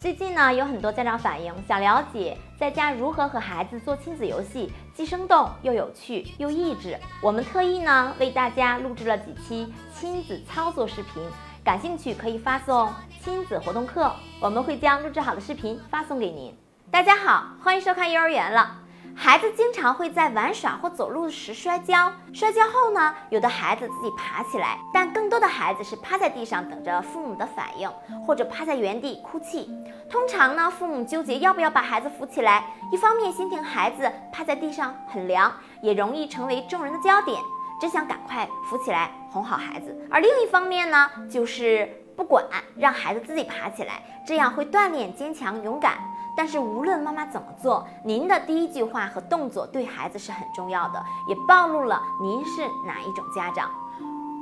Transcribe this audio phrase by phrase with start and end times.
[0.00, 6.96] 最近呢，有很多家长反映想了解在家如何和孩子做亲子游戏，既生动又有趣又益智。
[7.20, 11.20] 我们特意呢为大家录制了几期亲子操作视频，
[11.64, 16.56] 感兴趣可以发送“亲子活动课”，我们会将录制好的视频发送给您。
[16.92, 18.78] 大家好，欢迎收看幼儿园了。
[19.20, 27.90] 孩子经常会在玩耍或走路时摔跤，摔跤后呢，有的孩子自己爬起来，但更多的孩子是趴在地上等着父母的反应，
[28.24, 29.68] 或者趴在原地哭泣。
[30.08, 37.42] 通常呢，父母纠结要不要把孩子扶起来，一方面心疼孩子趴在地上很凉，也容易成为众人的焦点，
[37.80, 42.44] 只想赶快扶起来哄好孩子；而另一方面呢，就是不管，
[42.76, 45.98] 让孩子自己爬起来，这样会锻炼坚强勇敢。
[46.38, 53.68] 但是无论妈妈怎么做，您的第一句话和动作对孩子是很重要的，也暴露了您是哪一种家长。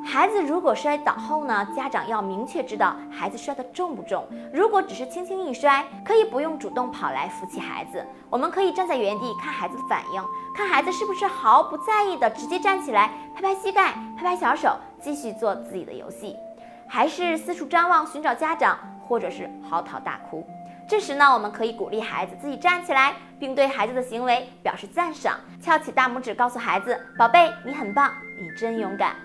[0.05, 4.27] 孩子如果摔倒后呢，家长要明确知道孩子摔得重不重。
[4.53, 10.23] 如果只是轻轻一摔，可以不用主动跑来扶起孩子，我们可以站在原地看孩子的反应，
[10.55, 16.37] 看孩子是不是毫不在意的直接站起来，拍拍膝盖，拍拍小手，继续做自己的游戏，
[16.87, 20.47] 还是四处张望寻找家长，或者是嚎啕大哭。
[20.89, 29.17] 这时呢，我们可以鼓励孩子自己站起来，并对孩子的行为表示赞赏，翘起大拇指告诉孩子：“宝贝，你很棒，你真勇敢。”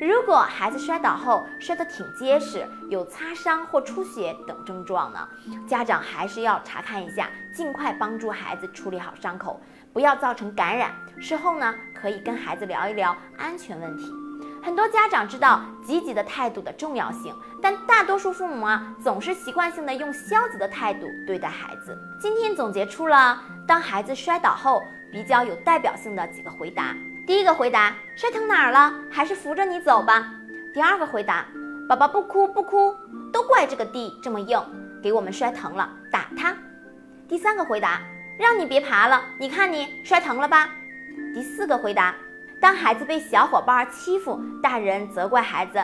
[0.00, 5.28] 如果孩子摔倒后摔得挺结实，有擦伤或出血等症状呢，
[5.66, 9.60] 家长还是要查看一下，尽快帮助孩子处理好伤口，
[9.92, 10.92] 不要造成感染。
[11.20, 14.27] 事后呢，可以跟孩子聊一聊安全问题。
[14.62, 21.96] 很多家长知道积极的态度的重要性，但大多数父母啊，总是习惯性的用消极的态度对待孩子。
[22.20, 26.94] 今天总结出了当孩子摔倒后比较有代表性的几个回答。
[27.26, 28.92] 第一个回答：摔疼哪儿了？
[29.10, 30.30] 还是扶着你走吧。
[30.74, 31.46] 第二个回答：
[31.88, 32.94] 宝宝不哭不哭，
[33.32, 34.60] 都怪这个地这么硬，
[35.02, 36.54] 给我们摔疼了，打他。
[37.28, 38.00] 第三个回答：
[38.38, 40.68] 让你别爬了，你看你摔疼了吧。
[41.34, 42.14] 第四个回答。
[42.60, 45.78] 当孩子被小伙伴欺负，大人责怪孩子：“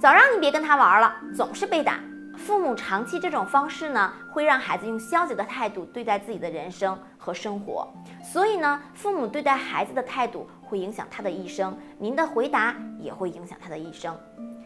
[0.00, 2.00] 早让你别跟他玩了，总是被打。”
[2.36, 7.86] 父母长期这种方式呢，会让孩子用消极的态度对待自己的人生和生活。
[8.22, 14.16] 所以呢，父母对待孩子的态度会影响他的一生，您的回答也会影响他的一生。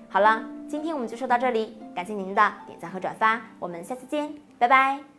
[0.08, 5.17] 好了，今天我们就说到这里，感谢您的点赞和转发，我们下次见，拜拜。